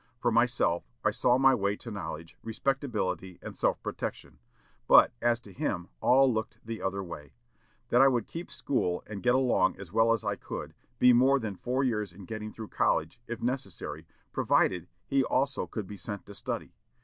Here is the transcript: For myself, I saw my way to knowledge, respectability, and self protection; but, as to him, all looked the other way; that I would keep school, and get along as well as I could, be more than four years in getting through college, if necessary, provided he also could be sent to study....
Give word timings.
For 0.17 0.31
myself, 0.31 0.89
I 1.05 1.11
saw 1.11 1.37
my 1.37 1.53
way 1.53 1.75
to 1.75 1.91
knowledge, 1.91 2.35
respectability, 2.41 3.37
and 3.39 3.55
self 3.55 3.79
protection; 3.83 4.39
but, 4.87 5.13
as 5.21 5.39
to 5.41 5.53
him, 5.53 5.89
all 6.01 6.33
looked 6.33 6.57
the 6.65 6.81
other 6.81 7.03
way; 7.03 7.33
that 7.89 8.01
I 8.01 8.07
would 8.07 8.25
keep 8.25 8.49
school, 8.49 9.03
and 9.05 9.21
get 9.21 9.35
along 9.35 9.79
as 9.79 9.93
well 9.93 10.11
as 10.11 10.23
I 10.25 10.37
could, 10.37 10.73
be 10.97 11.13
more 11.13 11.37
than 11.37 11.55
four 11.55 11.83
years 11.83 12.11
in 12.11 12.25
getting 12.25 12.51
through 12.51 12.69
college, 12.69 13.19
if 13.27 13.43
necessary, 13.43 14.07
provided 14.33 14.87
he 15.05 15.23
also 15.23 15.67
could 15.67 15.85
be 15.85 15.97
sent 15.97 16.25
to 16.25 16.33
study.... 16.33 16.73